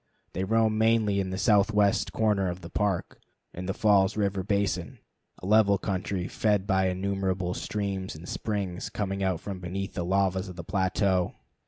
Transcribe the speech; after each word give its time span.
They 0.33 0.43
roam 0.43 0.79
mainly 0.79 1.19
in 1.19 1.29
the 1.29 1.37
southwest 1.37 2.11
corner 2.11 2.49
of 2.49 2.61
the 2.61 2.71
Park, 2.71 3.19
in 3.53 3.67
the 3.67 3.73
Falls 3.75 4.17
River 4.17 4.41
Basin, 4.41 4.97
a 5.37 5.45
level 5.45 5.77
country 5.77 6.27
fed 6.27 6.65
by 6.65 6.87
innumerable 6.87 7.53
streams 7.53 8.15
and 8.15 8.27
springs 8.27 8.89
coming 8.89 9.21
out 9.21 9.39
from 9.41 9.59
beneath 9.59 9.93
the 9.93 10.03
lavas 10.03 10.49
of 10.49 10.55
the 10.55 10.63
plateau. 10.63 11.35